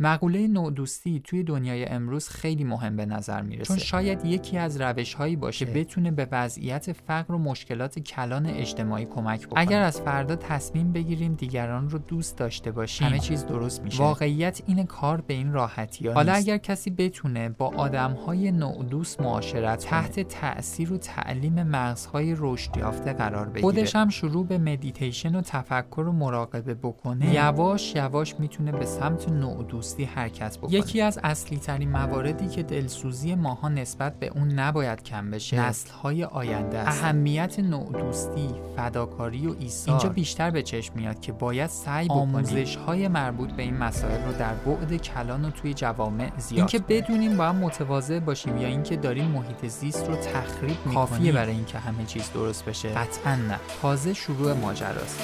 [0.00, 3.68] مقوله نوع دوستی توی دنیای امروز خیلی مهم به نظر می‌رسه.
[3.68, 8.46] چون شاید یکی از روش هایی باشه که بتونه به وضعیت فقر و مشکلات کلان
[8.46, 9.60] اجتماعی کمک بکنه.
[9.60, 14.02] اگر از فردا تصمیم بگیریم دیگران رو دوست داشته باشیم همه چیز درست میشه.
[14.02, 18.81] واقعیت این کار به این راحتی ها حالا اگر کسی بتونه با آدم های نوع
[18.81, 23.62] دوست معاشرت تحت تاثیر و تعلیم مغزهای رشد یافته قرار بگیره.
[23.62, 27.34] خودش هم شروع به مدیتیشن و تفکر و مراقبه بکنه.
[27.34, 30.74] یواش یواش می‌تونه به سمت نوع دوستی حرکت بکنه.
[30.74, 35.90] یکی از اصلی ترین مواردی که دلسوزی ماها نسبت به اون نباید کم بشه نسل
[35.90, 37.04] های آینده است.
[37.04, 39.94] اهمیت نوع دوستی فداکاری و ایثار.
[39.94, 44.24] اینجا بیشتر به چشم میاد که باید سعی بکنیم آموزش های مربوط به این مسائل
[44.24, 48.68] رو در بعد کلان و توی جوامع زیاد اینکه بدونیم با هم متواضع باشیم یا
[48.68, 50.94] اینکه داریم محیط زیست رو تخریب می‌کنیم.
[50.94, 52.88] کافیه برای اینکه همه چیز درست بشه.
[52.88, 53.58] قطعا نه.
[53.82, 55.20] تازه شروع ماجراست.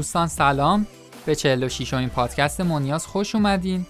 [0.00, 0.86] دوستان سلام.
[1.26, 3.86] به 46 امین پادکست مونیاز خوش اومدین.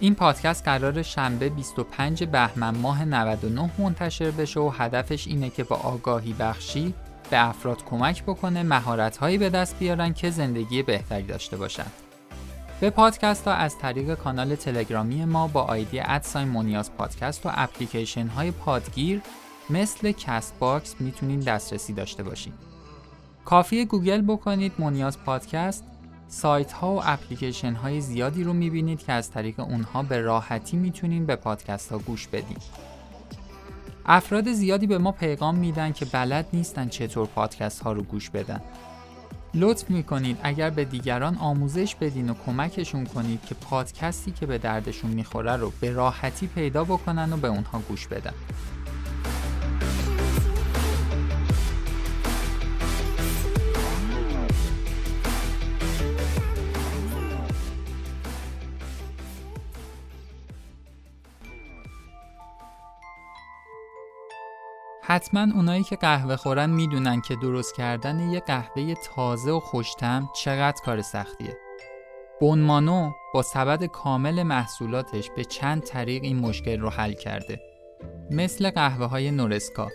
[0.00, 5.76] این پادکست قرار شنبه 25 بهمن ماه 99 منتشر بشه و هدفش اینه که با
[5.76, 6.94] آگاهی بخشی
[7.30, 11.86] به افراد کمک بکنه مهارت هایی به دست بیارن که زندگی بهتری داشته باشن.
[12.80, 17.50] به پادکست ها از طریق کانال تلگرامی ما با آیدی at sign مونیاز پادکست و
[17.52, 19.20] اپلیکیشن های پادگیر
[19.70, 22.71] مثل Castbox می‌تونین دسترسی داشته باشید
[23.44, 25.84] کافی گوگل بکنید مونیاز پادکست
[26.28, 31.26] سایت ها و اپلیکیشن های زیادی رو می‌بینید که از طریق اونها به راحتی می‌تونید
[31.26, 32.62] به پادکست ها گوش بدید.
[34.06, 38.60] افراد زیادی به ما پیغام میدن که بلد نیستن چطور پادکست ها رو گوش بدن.
[39.54, 45.10] لطف می‌کنید اگر به دیگران آموزش بدین و کمکشون کنید که پادکستی که به دردشون
[45.10, 48.34] می‌خوره رو به راحتی پیدا بکنن و به اونها گوش بدن.
[65.12, 70.82] حتما اونایی که قهوه خورن می‌دونن که درست کردن یه قهوه تازه و خوشتم چقدر
[70.84, 71.56] کار سختیه.
[72.40, 77.60] بونمانو با سبد کامل محصولاتش به چند طریق این مشکل رو حل کرده.
[78.30, 79.88] مثل قهوه های نورسکا.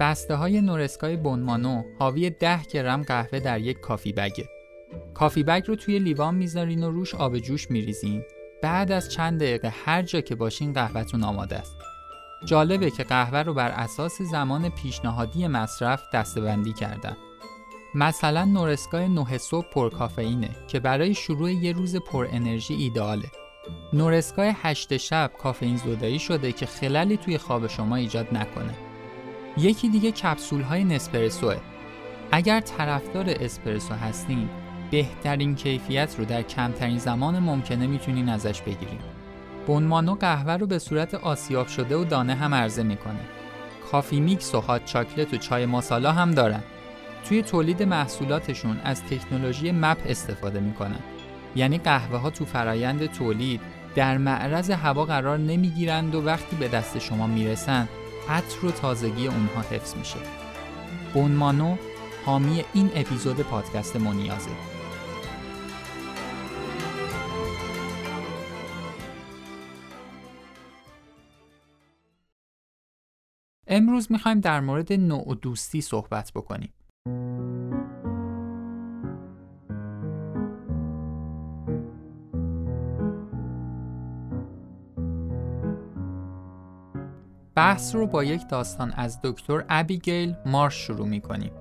[0.00, 4.48] بسته های نورسکای بونمانو حاوی 10 گرم قهوه در یک کافی بگه.
[5.14, 8.22] کافی بگ رو توی لیوان می‌ذارین و روش آب جوش میریزین.
[8.62, 11.93] بعد از چند دقیقه هر جا که باشین قهوهتون آماده است.
[12.44, 17.16] جالبه که قهوه رو بر اساس زمان پیشنهادی مصرف دستبندی کردن.
[17.94, 23.30] مثلا نورسکای 9 صبح پر کافئینه که برای شروع یه روز پر انرژی ایداله.
[23.92, 28.74] نورسکای 8 شب کافئین زدایی شده که خللی توی خواب شما ایجاد نکنه.
[29.56, 31.56] یکی دیگه کپسول های نسپرسوه.
[32.32, 34.48] اگر طرفدار اسپرسو هستین،
[34.90, 39.13] بهترین کیفیت رو در کمترین زمان ممکنه می‌تونین ازش بگیرین.
[39.66, 43.20] بونمانو قهوه رو به صورت آسیاب شده و دانه هم عرضه می‌کنه.
[43.90, 46.62] کافی میکس و هات چاکلت و چای ماسالا هم دارن.
[47.28, 51.00] توی تولید محصولاتشون از تکنولوژی مپ استفاده می‌کنن.
[51.56, 53.60] یعنی قهوه ها تو فرایند تولید
[53.94, 57.88] در معرض هوا قرار نمی‌گیرند و وقتی به دست شما می‌رسن
[58.28, 60.18] عطر و تازگی اونها حفظ میشه.
[61.14, 61.76] بونمانو
[62.26, 64.50] حامی این اپیزود پادکست مونیازه.
[73.76, 76.72] امروز می‌خوایم در مورد نوع دوستی صحبت بکنیم.
[87.54, 91.52] بحث رو با یک داستان از دکتر ابیگیل مارش شروع می کنیم.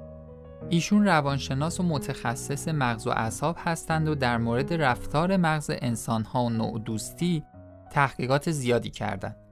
[0.70, 6.50] ایشون روانشناس و متخصص مغز و اعصاب هستند و در مورد رفتار مغز انسانها و
[6.50, 7.44] نوع دوستی
[7.92, 9.43] تحقیقات زیادی کردند.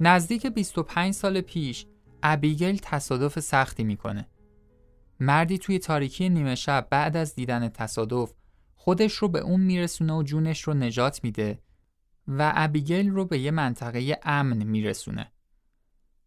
[0.00, 1.86] نزدیک 25 سال پیش
[2.22, 4.28] ابیگل تصادف سختی می‌کنه.
[5.20, 8.32] مردی توی تاریکی نیمه شب بعد از دیدن تصادف
[8.74, 11.62] خودش رو به اون میرسونه و جونش رو نجات میده
[12.28, 15.32] و ابیگل رو به یه منطقه امن میرسونه.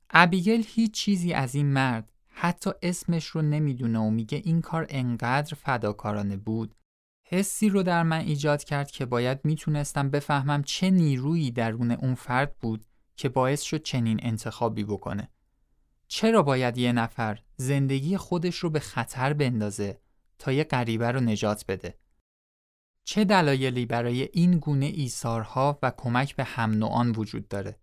[0.09, 5.55] ابیگل هیچ چیزی از این مرد حتی اسمش رو نمی‌دونه و میگه این کار انقدر
[5.55, 6.75] فداکارانه بود
[7.27, 12.55] حسی رو در من ایجاد کرد که باید می‌تونستم بفهمم چه نیرویی درون اون فرد
[12.59, 12.85] بود
[13.15, 15.31] که باعث شد چنین انتخابی بکنه.
[16.07, 20.01] چرا باید یه نفر زندگی خودش رو به خطر بندازه
[20.39, 21.97] تا یه غریبه رو نجات بده؟
[23.03, 27.79] چه دلایلی برای این گونه ایثارها و کمک به هم نوعان وجود داره؟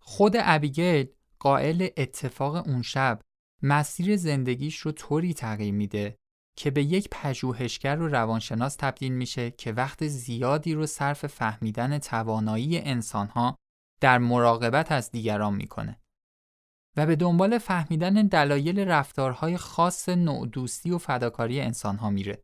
[0.00, 1.08] خود ابیگیل
[1.38, 3.20] قائل اتفاق اون شب
[3.62, 6.18] مسیر زندگیش رو طوری تغییر میده
[6.56, 12.78] که به یک پژوهشگر و روانشناس تبدیل میشه که وقت زیادی رو صرف فهمیدن توانایی
[12.78, 13.56] انسانها
[14.00, 16.00] در مراقبت از دیگران می‌کنه
[16.96, 22.42] و به دنبال فهمیدن دلایل رفتارهای خاص نوع دوستی و فداکاری انسانها میره.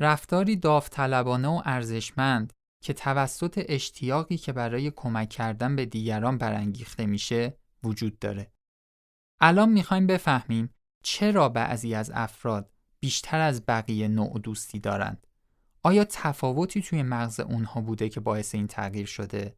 [0.00, 7.56] رفتاری داوطلبانه و ارزشمند که توسط اشتیاقی که برای کمک کردن به دیگران برانگیخته میشه
[7.82, 8.52] وجود داره.
[9.40, 15.26] الان می‌خوایم بفهمیم چرا بعضی از افراد بیشتر از بقیه نوع دوستی دارند.
[15.82, 19.56] آیا تفاوتی توی مغز اونها بوده که باعث این تغییر شده؟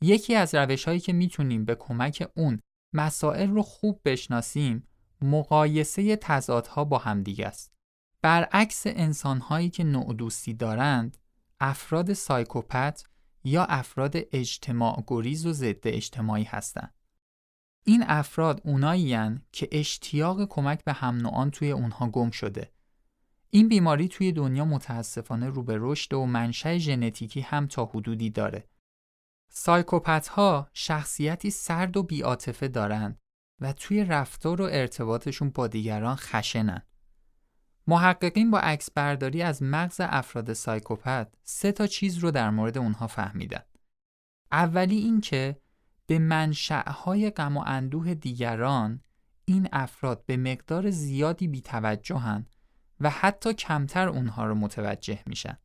[0.00, 2.60] یکی از روش هایی که می‌تونیم به کمک اون
[2.92, 4.86] مسائل رو خوب بشناسیم
[5.20, 7.72] مقایسه تضادها با همدیگه است.
[8.22, 11.18] برعکس انسانهایی که نوع دوستی دارند،
[11.60, 13.04] افراد سایکوپت
[13.44, 16.94] یا افراد اجتماع گریز و ضد اجتماعی هستند.
[17.84, 19.16] این افراد اونایی
[19.52, 22.72] که اشتیاق کمک به هم نوعان توی اونها گم شده.
[23.50, 28.68] این بیماری توی دنیا متاسفانه رو به رشد و منشأ ژنتیکی هم تا حدودی داره.
[29.58, 33.18] سایکوپت ها شخصیتی سرد و بیاتفه دارند
[33.60, 36.82] و توی رفتار و ارتباطشون با دیگران خشنن.
[37.86, 43.06] محققین با عکس برداری از مغز افراد سایکوپت سه تا چیز رو در مورد اونها
[43.06, 43.62] فهمیدن.
[44.52, 45.60] اولی این که
[46.06, 49.00] به منشأهای غم و اندوه دیگران
[49.44, 52.46] این افراد به مقدار زیادی بیتوجهن
[53.00, 55.58] و حتی کمتر اونها رو متوجه میشن.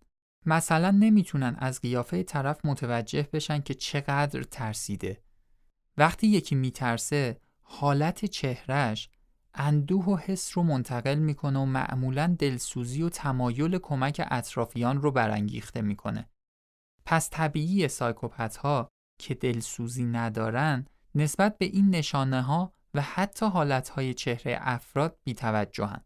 [0.46, 5.24] مثلا نمی‌تونن از قیافه طرف متوجه بشن که چقدر ترسیده.
[5.98, 9.10] وقتی یکی میترسه حالت چهرش
[9.54, 15.82] اندوه و حس رو منتقل می‌کنه و معمولا دلسوزی و تمایل کمک اطرافیان رو برانگیخته
[15.82, 16.30] می‌کنه.
[17.06, 18.90] پس طبیعی سایکوپت ها
[19.20, 20.86] که دلسوزی ندارن
[21.16, 26.02] نسبت به این نشانه ها و حتی حالت های چهره افراد بیتوجهن.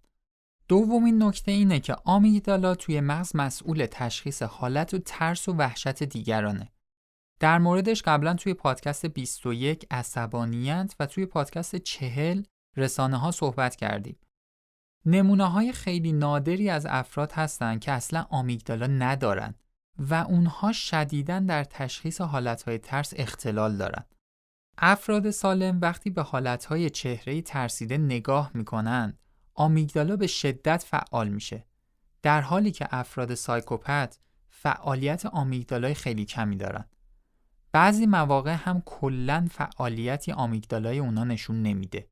[0.68, 6.72] دومین نکته اینه که آمیگدالا توی مغز مسئول تشخیص حالت و ترس و وحشت دیگرانه.
[7.40, 12.44] در موردش قبلا توی پادکست 21 عصبانیت و توی پادکست 40
[12.78, 14.20] رسانه ها صحبت کردیم.
[15.06, 19.56] نمونه های خیلی نادری از افراد هستند که اصلا آمیگدالا ندارن
[19.98, 24.06] و اونها شدیداً در تشخیص حالتهای ترس اختلال دارن.
[24.78, 29.18] افراد سالم وقتی به حالتهای چهره ترسیده نگاه می‌کنن
[29.56, 31.66] آمیگدالا به شدت فعال میشه.
[32.22, 34.20] در حالی که افراد سایکوپت
[34.50, 36.86] فعالیت آمیگدالای خیلی کمی دارن.
[37.72, 42.10] بعضی مواقع هم کلا فعالیتی آمیگدالای اونا نشون نمیده.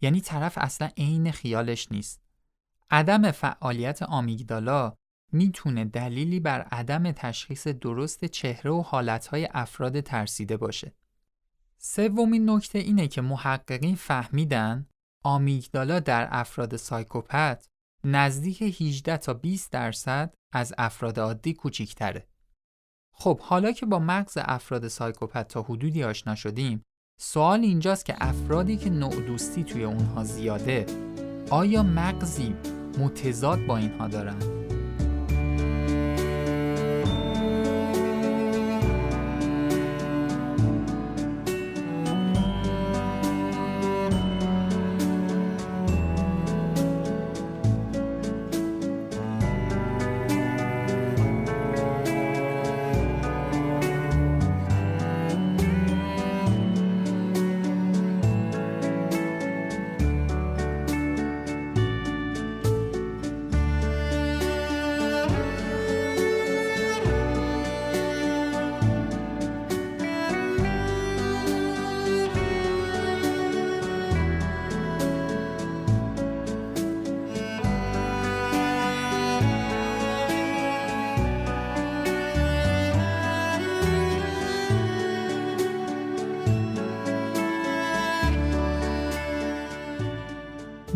[0.00, 2.22] یعنی طرف اصلا عین خیالش نیست.
[2.90, 4.94] عدم فعالیت آمیگدالا
[5.32, 10.94] می‌تونه دلیلی بر عدم تشخیص درست چهره و حالتهای افراد ترسیده باشه.
[11.78, 14.86] سومین نکته اینه که محققین فهمیدن
[15.24, 17.66] آمیگدالا در افراد سایکوپت
[18.04, 22.26] نزدیک 18 تا 20 درصد از افراد عادی کوچیکتره.
[23.16, 26.82] خب حالا که با مغز افراد سایکوپت تا حدودی آشنا شدیم
[27.20, 30.86] سوال اینجاست که افرادی که نوع دوستی توی اونها زیاده
[31.50, 32.54] آیا مغزی
[32.98, 34.63] متضاد با اینها دارن؟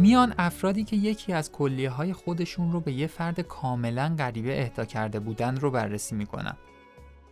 [0.08, 4.84] میان افرادی که یکی از کلیه های خودشون رو به یه فرد کاملا غریبه اهدا
[4.84, 6.56] کرده بودن رو بررسی می‌کنن.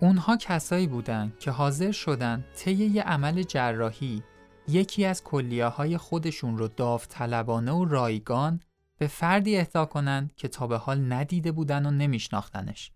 [0.01, 4.23] اونها کسایی بودن که حاضر شدن طی یه عمل جراحی
[4.69, 8.61] یکی از کلیه های خودشون رو داوطلبانه و رایگان
[8.99, 12.93] به فردی اهدا کنند که تا به حال ندیده بودن و نمیشناختنش.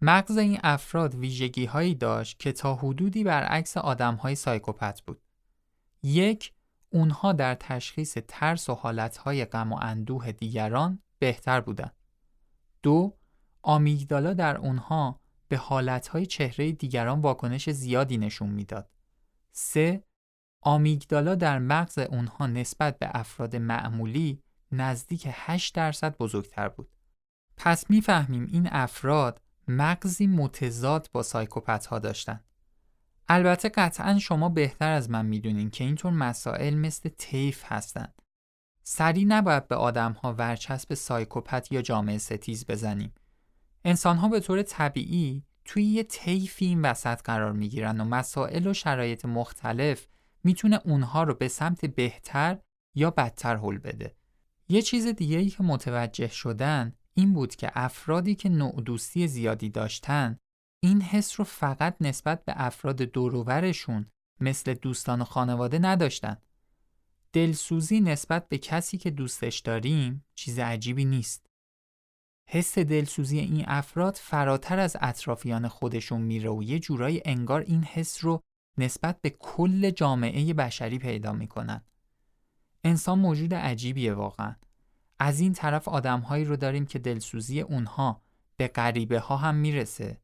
[0.00, 5.20] مغز این افراد ویژگی هایی داشت که تا حدودی برعکس آدم های سایکوپت بود.
[6.02, 6.52] یک
[6.92, 11.90] اونها در تشخیص ترس و حالتهای غم و اندوه دیگران بهتر بودن.
[12.82, 13.16] دو،
[13.62, 18.90] آمیگدالا در اونها به حالتهای چهره دیگران واکنش زیادی نشون می‌داد.
[19.52, 20.04] سه،
[20.62, 26.88] آمیگدالا در مغز اونها نسبت به افراد معمولی نزدیک 8 درصد بزرگتر بود.
[27.56, 32.40] پس می‌فهمیم این افراد مغزی متضاد با سایکوپت ها داشتن.
[33.28, 38.22] البته قطعا شما بهتر از من می‌دونین که اینطور مسائل مثل تیف هستند.
[38.82, 43.14] سریع نباید به آدم ها ورچسب سایکوپت یا جامعه ستیز بزنیم.
[43.84, 48.74] انسان ها به طور طبیعی توی یه طیفی این وسط قرار می‌گیرن و مسائل و
[48.74, 50.06] شرایط مختلف
[50.44, 52.58] می‌تونه اونها رو به سمت بهتر
[52.94, 54.16] یا بدتر حل بده.
[54.68, 59.68] یه چیز دیگه ای که متوجه شدن این بود که افرادی که نوع دوستی زیادی
[59.68, 60.38] داشتن
[60.84, 64.06] این حس رو فقط نسبت به افراد دوروورشون
[64.40, 66.36] مثل دوستان و خانواده نداشتن.
[67.32, 71.46] دلسوزی نسبت به کسی که دوستش داریم چیز عجیبی نیست.
[72.50, 78.24] حس دلسوزی این افراد فراتر از اطرافیان خودشون میره و یه جورایی انگار این حس
[78.24, 78.40] رو
[78.78, 81.82] نسبت به کل جامعه بشری پیدا می‌کنن.
[82.84, 84.56] انسان موجود عجیبیه واقعا.
[85.18, 88.22] از این طرف آدمهایی رو داریم که دلسوزی اونها
[88.56, 90.21] به غریبه ها هم می‌رسه.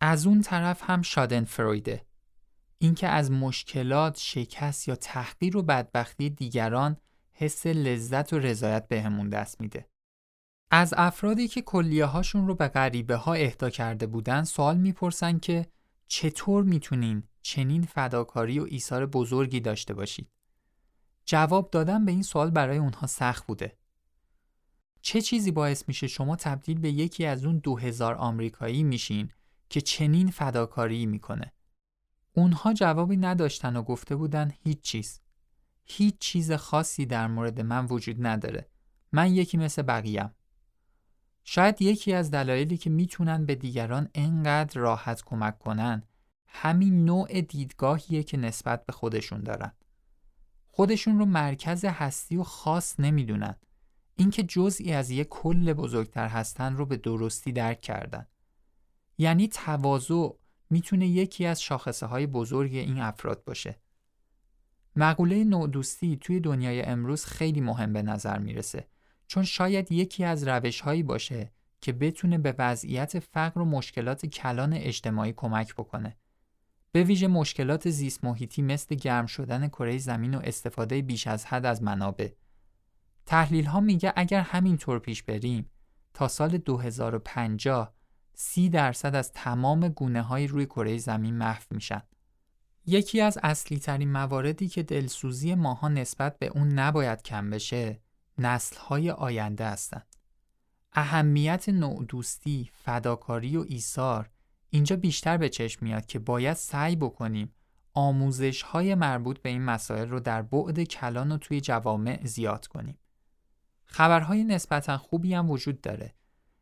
[0.00, 2.06] از اون طرف هم شادن فرویده.
[2.78, 6.96] اینکه از مشکلات، شکست یا تحقیر و بدبختی دیگران
[7.32, 9.88] حس لذت و رضایت بهمون دست میده.
[10.70, 15.66] از افرادی که کلیه هاشون رو به غریبه ها اهدا کرده بودن سوال می‌پرسن که
[16.06, 20.30] چطور می‌تونین چنین فداکاری و ایثار بزرگی داشته باشید؟
[21.24, 23.78] جواب دادن به این سوال برای اونها سخت بوده.
[25.00, 29.30] چه چیزی باعث میشه شما تبدیل به یکی از اون دو هزار آمریکایی میشین
[29.70, 31.52] که چنین فداکاری می‌کنه؟
[32.32, 35.20] اونها جوابی نداشتن و گفته بودن هیچ چیز.
[35.84, 38.68] هیچ چیز خاصی در مورد من وجود نداره.
[39.12, 40.30] من یکی مثل بقیم.
[41.44, 46.02] شاید یکی از دلایلی که می‌تونن به دیگران انقدر راحت کمک کنن
[46.46, 49.72] همین نوع دیدگاهیه که نسبت به خودشون دارن.
[50.66, 53.56] خودشون رو مرکز هستی و خاص نمی‌دونن.
[54.16, 58.26] اینکه جزئی از یک کل بزرگتر هستن رو به درستی درک کردن.
[59.18, 60.28] یعنی تواضع
[60.70, 63.80] می‌تونه یکی از شاخصه های بزرگ این افراد باشه.
[64.96, 68.88] مقوله نودوستی توی دنیای امروز خیلی مهم به نظر می‌رسه
[69.26, 74.72] چون شاید یکی از روش هایی باشه که بتونه به وضعیت فقر و مشکلات کلان
[74.72, 76.16] اجتماعی کمک بکنه.
[76.92, 81.66] به ویژه مشکلات زیست محیطی مثل گرم شدن کره زمین و استفاده بیش از حد
[81.66, 82.28] از منابع.
[83.26, 85.70] تحلیل ها میگه اگر همینطور پیش بریم
[86.14, 87.97] تا سال 2050
[88.40, 92.02] سی درصد از تمام گونه های روی کره زمین محو میشن.
[92.86, 98.00] یکی از اصلی ترین مواردی که دلسوزی ماها نسبت به اون نباید کم بشه
[98.38, 100.06] نسل های آینده هستند.
[100.92, 104.30] اهمیت نوع دوستی، فداکاری و ایثار
[104.70, 107.54] اینجا بیشتر به چشم میاد که باید سعی بکنیم
[107.94, 112.98] آموزش های مربوط به این مسائل رو در بعد کلان و توی جوامع زیاد کنیم.
[113.84, 116.14] خبرهای نسبتا خوبی هم وجود داره.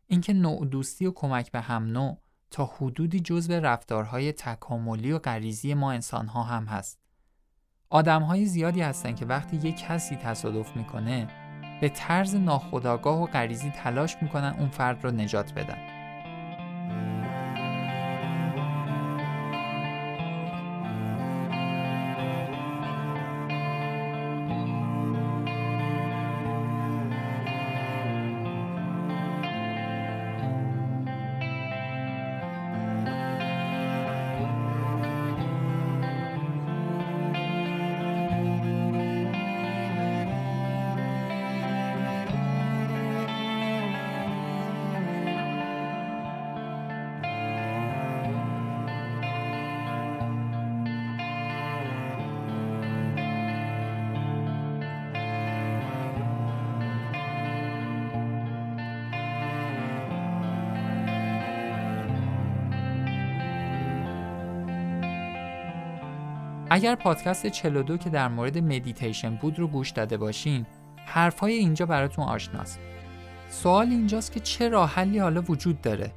[0.07, 2.19] اینکه نوع دوستی و کمک به هم نوع
[2.51, 6.99] تا حدودی جزء رفتارهای تکاملی و غریزی ما انسانها هم هست.
[7.91, 11.29] آدمهای زیادی هستن که وقتی یک کسی تصادف می‌کنه
[11.81, 15.96] به طرز ناخودآگاه و غریزی تلاش می‌کنن اون فرد رو نجات بدن.
[66.77, 70.67] اگر پادکست 42 که در مورد مدیتیشن بود رو گوش داده باشین
[71.07, 72.81] حرفای اینجا براتون آشناست.
[73.51, 76.13] سوال اینجاست که چه راه حلی حالا وجود داره؟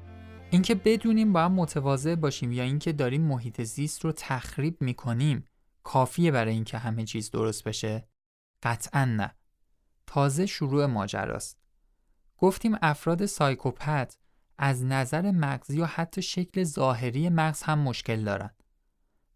[0.50, 5.46] اینکه بدونیم با هم متواضع باشیم یا اینکه داریم محیط زیست رو تخریب می‌کنیم
[5.84, 8.08] کافیه برای اینکه همه چیز درست بشه؟
[8.64, 9.36] قطعا نه.
[10.08, 11.58] تازه شروع ماجراست.
[12.38, 14.18] گفتیم افراد psychopath
[14.58, 18.50] از نظر مغزی و حتی شکل ظاهری مغز هم مشکل دارن.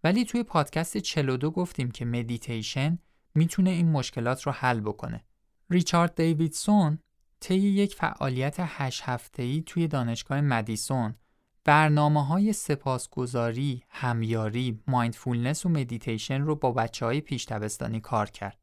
[0.03, 2.97] ولی توی پادکست 42 گفتیم که مدیتیشن
[3.35, 5.23] می‌تونه این مشکلات رو حل بکنه.
[5.69, 6.99] ریچارد دیویدسون
[7.39, 11.15] طی یک فعالیت هشت هفته‌ای توی دانشگاه مدیسون
[11.63, 17.47] برنامه های سپاسگزاری، همیاری، mindfulness و مدیتیشن رو با بچه های پیش
[18.03, 18.59] کار کرد.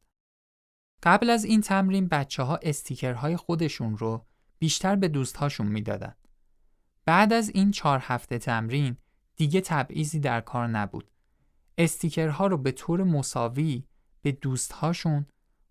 [1.03, 4.25] قبل از این تمرین بچه ها استیکرهای خودشون رو
[4.59, 6.15] بیشتر به دوستهاشون می‌دادن.
[7.05, 8.97] بعد از این چهار هفته تمرین
[9.35, 11.11] دیگه تبعیضی در کار نبود.
[11.77, 13.83] استیکرها رو به طور مساوی
[14.21, 15.25] به دوستهاشون،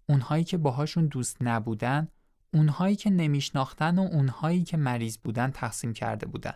[0.09, 2.09] اونهایی که باهاشون دوست نبودن،
[2.55, 6.55] اونهایی که نمیشناختن و اونهایی که مریض بودن تقسیم کرده بودن.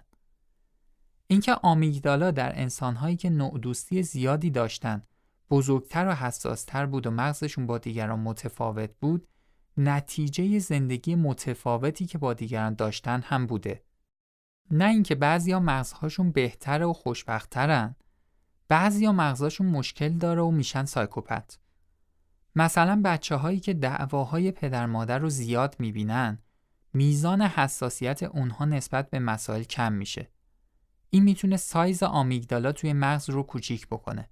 [1.27, 5.03] اینکه آمیگدالا در انسانهایی که نوع دوستی زیادی داشتن
[5.51, 9.29] بزرگتر و حساستر بود و مغزشون با دیگران متفاوت بود
[9.77, 13.85] نتیجه زندگی متفاوتی که با دیگران داشتن هم بوده.
[14.71, 17.97] نه اینکه بعضیا مغزهاشون بهتره و خوشبختترن
[18.69, 21.59] بعضیا مغزهاشون مشکل داره و میشن سایکوپت.
[22.57, 26.39] مثلا بچه هایی که دعواهای پدر مادر رو زیاد می‌بینن
[26.93, 30.31] میزان حساسیت اونها نسبت به مسائل کم میشه.
[31.11, 34.29] این می‌تونه سایز آمیگدالا توی مغز رو کوچیک بکنه.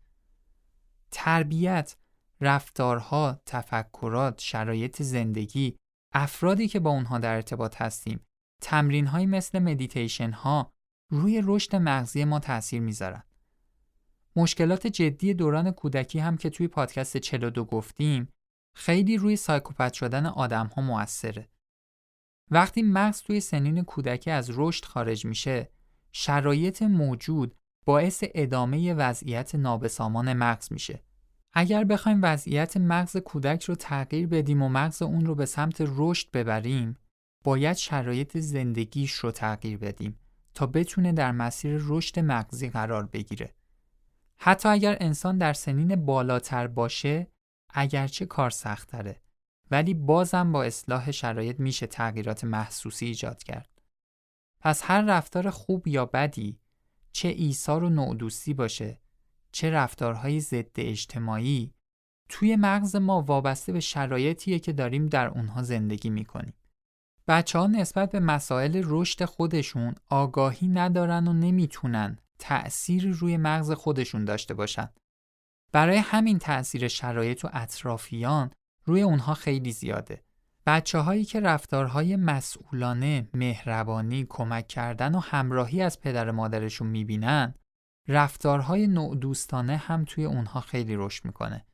[1.10, 1.96] تربیت،
[2.40, 5.76] رفتارها، تفکرات، شرایط زندگی،
[6.12, 8.20] افرادی که با اونها در ارتباط هستیم،
[8.62, 10.72] تمرین مثل مدیتیشن ها
[11.10, 13.22] روی رشد مغزی ما تاثیر می‌ذارن.
[14.36, 18.28] مشکلات جدی دوران کودکی هم که توی پادکست 42 گفتیم
[18.74, 21.48] خیلی روی سایکوپت شدن آدم ها موثره.
[22.50, 25.70] وقتی مغز توی سنین کودکی از رشد خارج میشه
[26.12, 31.02] شرایط موجود باعث ادامه وضعیت نابسامان مغز میشه.
[31.54, 36.30] اگر بخوایم وضعیت مغز کودک رو تغییر بدیم و مغز اون رو به سمت رشد
[36.30, 36.96] ببریم،
[37.44, 40.18] باید شرایط زندگیش رو تغییر بدیم
[40.54, 43.54] تا بتونه در مسیر رشد مغزی قرار بگیره.
[44.44, 47.26] حتی اگر انسان در سنین بالاتر باشه،
[47.74, 49.20] اگرچه کار سختره،
[49.70, 53.80] ولی بازم با اصلاح شرایط میشه تغییرات محسوسی ایجاد کرد.
[54.60, 56.60] پس هر رفتار خوب یا بدی
[57.12, 59.00] چه ایثار و نوع باشه
[59.52, 61.74] چه رفتارهای ضد اجتماعی
[62.28, 66.54] توی مغز ما وابسته به شرایطیه که داریم در اونها زندگی می‌کنیم.
[67.28, 74.24] بچه ها نسبت به مسائل رشد خودشون آگاهی ندارن و نمی‌تونن تأثیر روی مغز خودشون
[74.24, 74.88] داشته باشن.
[75.72, 78.50] برای همین تأثیر شرایط و اطرافیان
[78.84, 80.24] روی اونها خیلی زیاده.
[80.66, 87.54] بچه هایی که رفتارهای مسئولانه، مهربانی، کمک کردن و همراهی از پدر مادرشون می‌بینن
[88.08, 91.66] رفتارهای نوع دوستانه هم توی اونها خیلی رشد می‌کنه.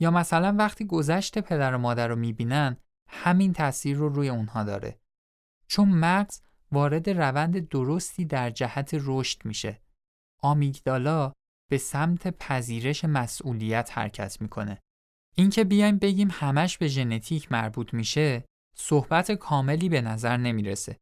[0.00, 2.76] یا مثلا وقتی گذشت پدر و مادر رو می‌بینن
[3.08, 5.00] همین تاثیر رو روی اونها داره.
[5.66, 6.40] چون مغز
[6.72, 9.80] وارد روند درستی در جهت رشد میشه.
[10.42, 11.32] آمیگدالا
[11.70, 14.78] به سمت پذیرش مسئولیت حرکت می‌کنه.
[15.36, 18.44] اینکه بیایم بگیم همش به ژنتیک مربوط میشه
[18.76, 20.96] صحبت کاملی به نظر نمی‌رسه.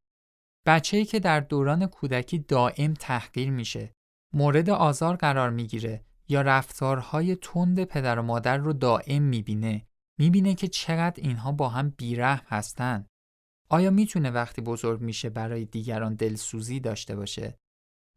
[0.66, 3.92] بچه‌ای که در دوران کودکی دائم تحقیر میشه،
[4.34, 9.86] مورد آزار قرار می‌گیره یا رفتارهای تند پدر و مادر رو دائم می‌بینه،
[10.18, 13.06] می‌بینه که چقدر اینها با هم بیرحم هستن.
[13.74, 17.58] آیا می‌تونه وقتی بزرگ میشه برای دیگران دلسوزی داشته باشه؟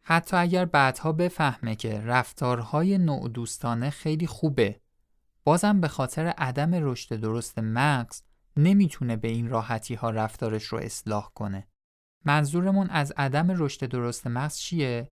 [0.04, 4.82] حتی اگر بعدها بفهمه که رفتارهای نوع دوستانه خیلی خوبه
[5.44, 8.22] بازم به خاطر عدم رشد درست مغز
[8.58, 11.68] نمی‌تونه به این راحتی ها رفتارش رو اصلاح کنه.
[12.26, 15.10] منظورمون از عدم رشد درست مغز چیه؟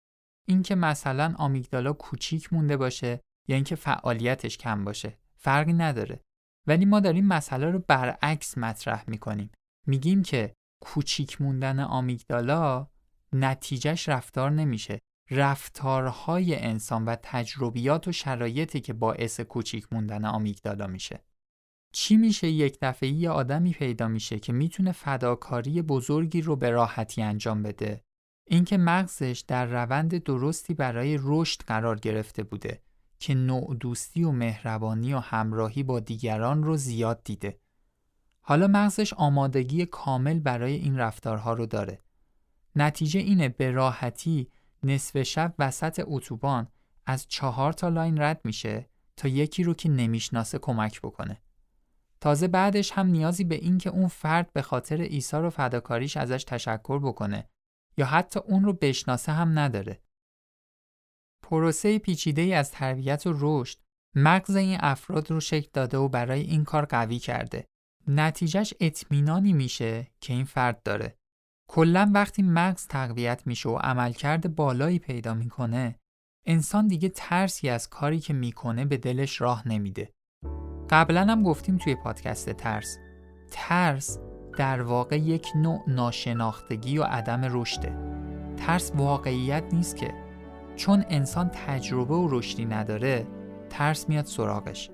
[0.49, 5.19] اینکه مثلا آمیگدالا کوچیک مونده باشه یا اینکه فعالیتش کم باشه.
[5.37, 6.21] فرقی نداره.
[6.67, 9.51] ولی ما داریم مسئله رو برعکس مطرح می‌کنیم.
[9.87, 12.87] میگیم که کوچیک موندن آمیگدالا
[13.33, 14.99] نتیجهش رفتار نمیشه
[15.31, 21.25] رفتارهای انسان و تجربیات و شرایطی که باعث کوچیک موندن آمیگدالا میشه.
[21.95, 27.23] چی میشه یک دفعه یه آدمی پیدا میشه که می‌تونه فداکاری بزرگی رو به راحتی
[27.23, 28.05] انجام بده؟
[28.47, 32.83] اینکه مغزش در روند درستی برای رشد قرار گرفته بوده
[33.19, 37.61] که نوع دوستی و مهربانی و همراهی با دیگران رو زیاد دیده.
[38.43, 41.99] حالا مغزش آمادگی کامل برای این رفتارها رو داره.
[42.77, 44.49] نتیجه اینه به راحتی
[44.83, 46.69] نصف شب وسط اتوبان
[47.07, 51.43] از چهار تا لاین رد میشه تا یکی رو که نمی‌شناسه کمک بکنه.
[52.21, 56.45] تازه بعدش هم نیازی به این که اون فرد به خاطر ایثار و فداکاریش ازش
[56.45, 57.49] تشکر بکنه
[57.97, 60.03] یا حتی اون رو بشناسه هم نداره.
[61.43, 63.79] پروسه پیچیده از تربیت و رشد
[64.15, 67.67] مغز این افراد رو شکل داده و برای این کار قوی کرده.
[68.09, 71.17] نتیجهش اطمینانی میشه که این فرد داره.
[71.69, 75.99] کلا وقتی مغز تقویت میشه و عملکرد بالایی پیدا می‌کنه
[76.47, 80.13] انسان دیگه ترسی از کاری که می‌کنه به دلش راه نمیده.
[80.91, 82.99] قبلا هم گفتیم توی پادکست ترس
[83.51, 84.19] ترس
[84.59, 87.97] در واقع یک نوع ناشناختگی و عدم رشده.
[88.57, 90.15] ترس واقعیت نیست که.
[90.77, 93.27] چون انسان تجربه و رشدی نداره
[93.71, 94.91] ترس میاد سراغش.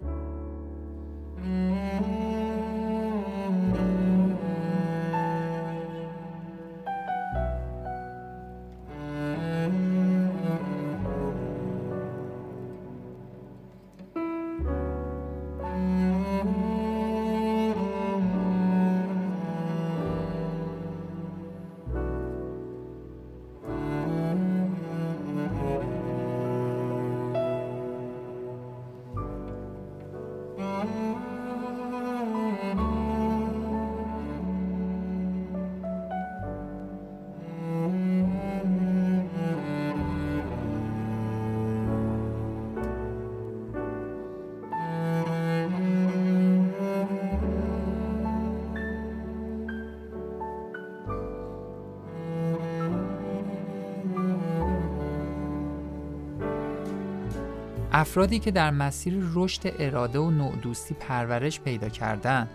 [57.98, 62.48] افرادی که در مسیر رشد اراده و نوع دوستی پرورش پیدا کردن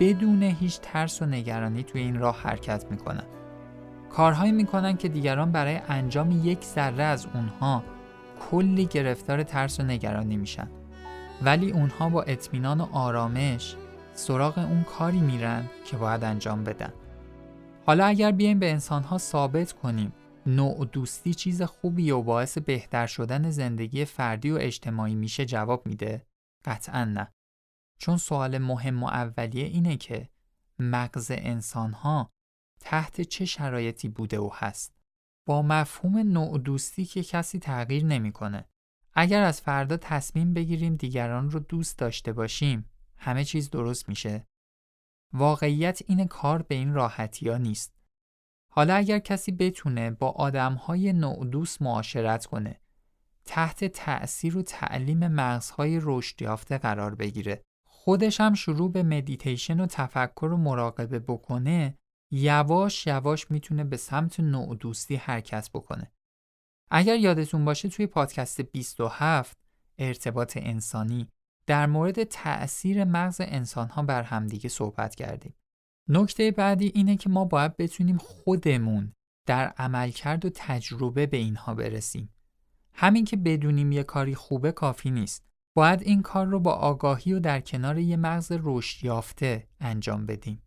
[0.00, 3.24] بدون هیچ ترس و نگرانی توی این راه حرکت می‌کنن.
[4.10, 7.82] کارهایی می‌کنن که دیگران برای انجام یک ذره از اونها
[8.50, 10.68] کلی گرفتار ترس و نگرانی میشن.
[11.42, 13.74] ولی اونها با اطمینان و آرامش
[14.14, 16.92] سراغ اون کاری میرن که باید انجام بدن.
[17.86, 20.12] حالا اگر بیایم به انسانها ثابت کنیم
[20.46, 26.26] نوع دوستی چیز خوبی و باعث بهتر شدن زندگی فردی و اجتماعی میشه جواب میده؟
[26.64, 27.32] قطعا نه.
[27.98, 30.28] چون سوال مهم و اولیه اینه که
[30.78, 32.30] مغز انسانها
[32.80, 34.94] تحت چه شرایطی بوده و هست.
[35.46, 38.68] با مفهوم نوع دوستی که کسی تغییر نمی‌کنه.
[39.14, 44.46] اگر از فردا تصمیم بگیریم دیگران رو دوست داشته باشیم، همه چیز درست میشه.
[45.32, 47.99] واقعیت این کار به این راحتی ها نیست.
[48.72, 52.80] حالا اگر کسی بتونه با آدمهای نوع معاشرت کنه
[53.44, 57.62] تحت تأثیر و تعلیم مغزهای رشد یافته قرار بگیره.
[57.86, 61.98] خودش هم شروع به مدیتیشن و تفکر و مراقبه بکنه
[62.30, 66.12] یواش یواش می‌تونه به سمت نوع دوستی حرکت بکنه.
[66.90, 69.58] اگر یادتون باشه توی پادکست 27
[69.98, 71.28] ارتباط انسانی
[71.66, 75.54] در مورد تأثیر مغز انسانها بر همدیگه صحبت کردیم.
[76.12, 79.12] نکته بعدی اینه که ما باید بتونیم خودمون
[79.46, 82.34] در عملکرد و تجربه به اینها برسیم.
[82.92, 85.44] همین که بدونیم یه کاری خوبه کافی نیست.
[85.76, 90.62] باید این کار رو با آگاهی و در کنار یه مغز رشد یافته انجام بدیم.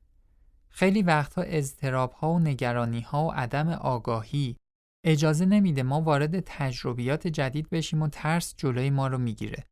[0.70, 4.58] خیلی وقتها اضطراب ها و نگرانی ها و عدم آگاهی
[5.04, 9.64] اجازه نمیده ما وارد تجربیات جدید بشیم و ترس جلوی ما رو می‌گیره.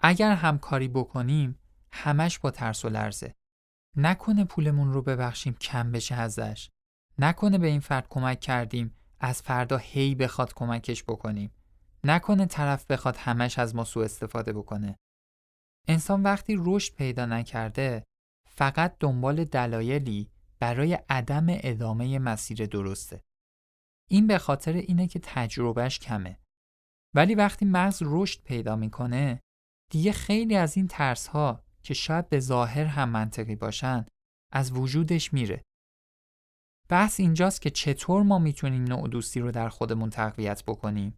[0.00, 1.58] اگر همکاری بکنیم
[1.92, 3.34] همش با ترس و لرزه.
[3.96, 6.70] نکنه پولمون رو ببخشیم کم بشه ازش.
[7.18, 11.52] نکنه به این فرد کمک کردیم از فردا هی بخواد کمکش بکنیم.
[12.04, 14.96] نکنه طرف بخواد همش از ما سوء استفاده بکنه.
[15.88, 18.04] انسان وقتی رشد پیدا نکرده
[18.50, 23.20] فقط دنبال دلایلی برای عدم ادامه مسیر درسته.
[24.10, 26.38] این به خاطر اینه که تجربهش کمه.
[27.14, 29.40] ولی وقتی مغز رشد پیدا می‌کنه
[29.90, 34.06] دیگه خیلی از این ترس ها که شاید به ظاهر هم منطقی باشن
[34.52, 35.62] از وجودش میره.
[36.88, 41.16] بحث اینجاست که چطور ما می‌تونیم نوع دوستی رو در خودمون تقویت بکنیم.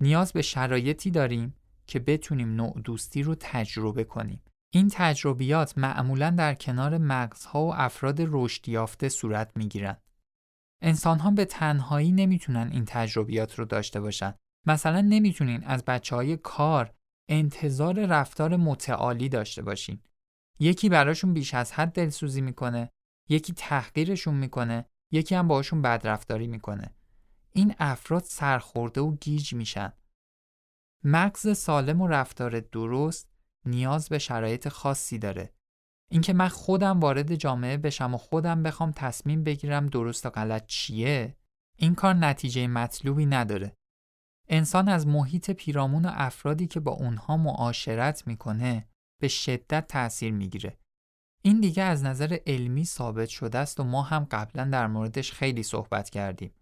[0.00, 1.54] نیاز به شرایطی داریم
[1.86, 4.42] که بتونیم نوع دوستی رو تجربه کنیم.
[4.74, 9.96] این تجربیات معمولا در کنار مغزها و افراد رشد یافته صورت می‌گیرن.
[10.82, 14.34] انسان ها به تنهایی نمی‌تونن این تجربیات رو داشته باشن.
[14.66, 16.94] مثلا نمی‌تونین از بچه های کار
[17.32, 20.00] انتظار رفتار متعالی داشته باشین.
[20.60, 22.90] یکی براشون بیش از حد دلسوزی می‌کنه،
[23.28, 26.94] یکی تحقیرشون می‌کنه، یکی هم باشون بدرفتاری می‌کنه.
[27.52, 29.92] این افراد سرخورده و گیج میشن.
[31.04, 33.28] مغز سالم و رفتار درست
[33.66, 35.52] نیاز به شرایط خاصی داره.
[36.10, 41.36] اینکه من خودم وارد جامعه بشم و خودم بخوام تصمیم بگیرم درست و غلط چیه،
[41.76, 43.76] این کار نتیجه مطلوبی نداره.
[44.48, 48.88] انسان از محیط پیرامون و افرادی که با اونها معاشرت می‌کنه
[49.20, 50.78] به شدت تأثیر می‌گیره.
[51.42, 55.62] این دیگه از نظر علمی ثابت شده است و ما هم قبلا در موردش خیلی
[55.62, 56.54] صحبت کردیم.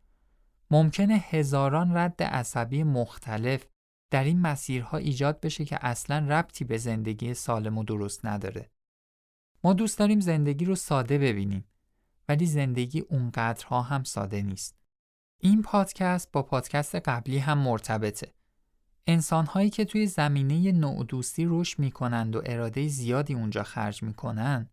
[0.70, 3.66] ممکنه هزاران رد عصبی مختلف
[4.10, 8.70] در این مسیرها ایجاد بشه که اصلا ربطی به زندگی سالم و درست نداره.
[9.64, 11.64] ما دوست داریم زندگی رو ساده ببینیم
[12.28, 14.79] ولی زندگی اونقدرها هم ساده نیست.
[15.42, 18.33] این پادکست با پادکست قبلی هم مرتبطه.
[19.07, 24.70] انسان هایی که توی زمینه نوع دوستی رشد می‌کنند و اراده زیادی اونجا خرج می‌کنن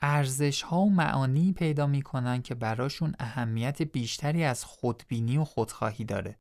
[0.00, 6.38] ارزش ها و معانی پیدا می‌کنن که براشون اهمیت بیشتری از خودبینی و خودخواهی داره.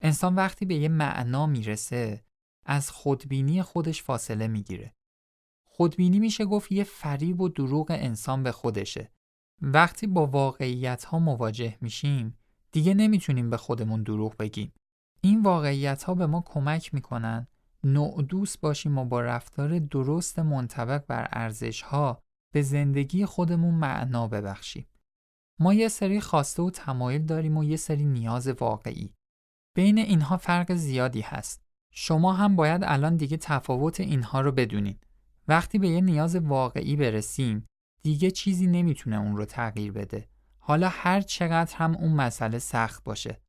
[0.00, 2.24] انسان وقتی به یه معنا می‌رسه
[2.66, 4.94] از خودبینی خودش فاصله می‌گیره.
[5.64, 9.10] خودبینی میشه گفت یه فریب و دروغ انسان به خودشه.
[9.62, 12.38] وقتی با واقعیت ها مواجه میشیم
[12.74, 14.72] دیگه نمی‌تونیم به خودمون دروغ بگیم.
[15.20, 17.46] این واقعیت ها به ما کمک می‌کنن
[17.84, 22.22] نوع دوست باشیم و با رفتار درست منطبق بر ارزش ها
[22.54, 24.86] به زندگی خودمون معنا ببخشیم.
[25.60, 29.14] ما یه سری خواسته و تمایل داریم و یه سری نیاز واقعی.
[29.76, 31.64] بین اینها فرق زیادی هست.
[31.92, 35.06] شما هم باید الان دیگه تفاوت اینها رو بدونید.
[35.48, 37.66] وقتی به یه نیاز واقعی برسیم
[38.02, 40.28] دیگه چیزی نمی‌تونه اون رو تغییر بده.
[40.66, 43.40] حالا هر چقدر هم اون مسئله سخت باشه.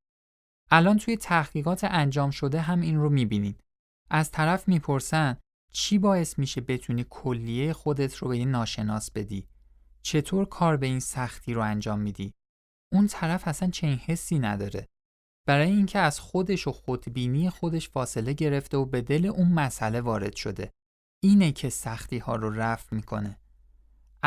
[0.71, 3.63] الان توی تحقیقات انجام شده هم این رو می‌بینید.
[4.09, 5.37] از طرف می‌پرسن
[5.71, 9.47] چی باعث میشه بتونی کلیه خودت رو به یه ناشناس بدی؟
[10.01, 12.33] چطور کار به این سختی رو انجام میدی؟
[12.93, 14.87] اون طرف اصلا چنین حسی نداره.
[15.47, 20.35] برای اینکه از خودش و خودبینی خودش فاصله گرفته و به دل اون مسئله وارد
[20.35, 20.71] شده.
[21.23, 23.39] اینه که سختی ها رو رفع می‌کنه.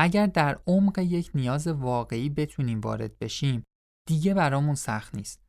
[0.01, 3.63] اگر در عمق یک نیاز واقعی بتونیم وارد بشیم
[4.09, 5.43] دیگه برامون سخت نیست.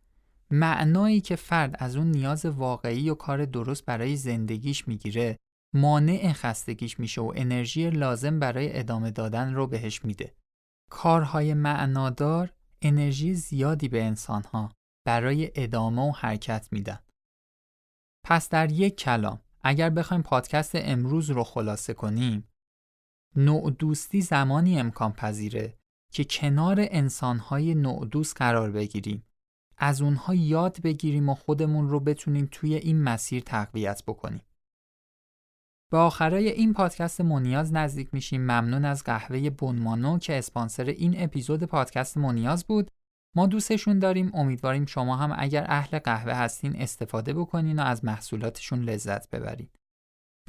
[0.52, 5.38] معنایی که فرد از اون نیاز واقعی و کار درست برای زندگیش می‌گیره
[5.76, 10.36] مانع خستگیش میشه و انرژی لازم برای ادامه دادن رو بهش میده.
[10.92, 14.72] کارهای معنادار انرژی زیادی به انسانها
[15.06, 17.00] برای ادامه و حرکت میدن.
[18.26, 22.49] پس در یک کلام اگر بخوایم پادکست امروز رو خلاصه کنیم
[23.36, 25.80] نوع دوستی زمانی امکان پذیره
[26.12, 29.26] که کنار انسانهای نوع دوست قرار بگیریم.
[29.78, 34.42] از اونها یاد بگیریم و خودمون رو بتونیم توی این مسیر تقویت بکنیم.
[35.92, 38.42] به آخرای این پادکست منیاز نزدیک میشیم.
[38.42, 42.92] ممنون از قهوه بونمانو که اسپانسر این اپیزود پادکست منیاز بود.
[43.36, 44.32] ما دوستشون داریم.
[44.34, 49.79] امیدواریم شما هم اگر اهل قهوه هستین استفاده بکنین و از محصولاتشون لذت ببرید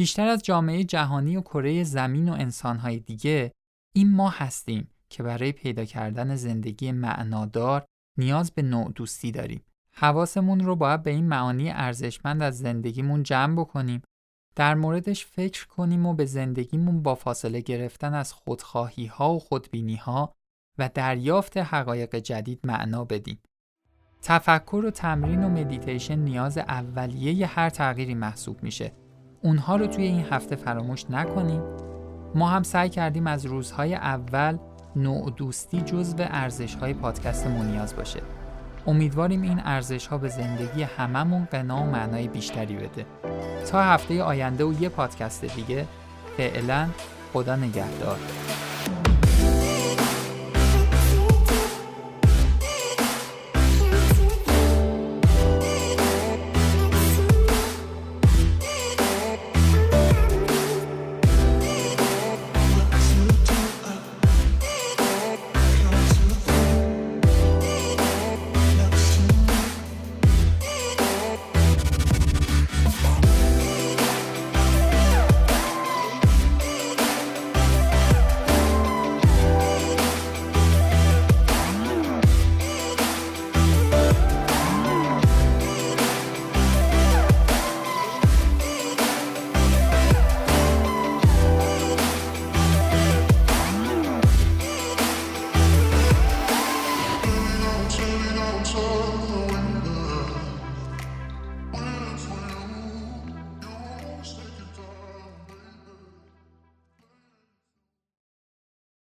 [0.00, 3.52] بیشتر از جامعه جهانی و کره زمین و انسانهای دیگه
[3.94, 7.84] این ما هستیم که برای پیدا کردن زندگی معنادار
[8.18, 9.64] نیاز به نوع دوستی داریم.
[9.96, 14.02] حواسمون رو باید به این معانی ارزشمند از زندگیمون جمع بکنیم
[14.56, 19.96] در موردش فکر کنیم و به زندگیمون با فاصله گرفتن از خودخواهی ها و خودبینی
[19.96, 20.34] ها
[20.78, 23.38] و دریافت حقایق جدید معنا بدیم.
[24.22, 28.92] تفکر و تمرین و مدیتیشن نیاز اولیه هر تغییری محسوب میشه.
[29.42, 31.62] اونها رو توی این هفته فراموش نکنیم.
[32.34, 34.58] ما هم سعی کردیم از روزهای اول
[34.96, 38.20] نوع دوستی جزو ارزش های پادکست مونیاز باشه.
[38.86, 43.06] امیدواریم این ارزش ها به زندگی هممون قنا و معنای بیشتری بده.
[43.70, 45.86] تا هفته آینده و یه پادکست دیگه
[46.36, 46.88] فعلا
[47.32, 48.18] خدا نگهدار.